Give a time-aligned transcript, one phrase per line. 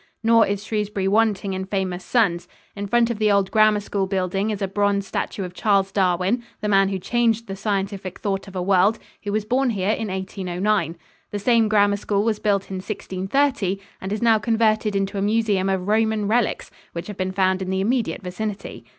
[0.23, 2.47] Nor is Shrewsbury wanting in famous sons.
[2.75, 6.41] In front of the old grammar school building is a bronze statue of Charles Darwin,
[6.59, 10.07] the man who changed the scientific thought of a world, who was born here in
[10.07, 10.95] 1809.
[11.29, 15.69] This same grammar school was built in 1630 and is now converted into a museum
[15.69, 18.83] of Roman relics, which have been found in the immediate vicinity.